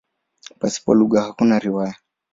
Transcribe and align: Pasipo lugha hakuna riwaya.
Pasipo 0.59 0.91
lugha 0.99 1.19
hakuna 1.27 1.55
riwaya. 1.63 1.95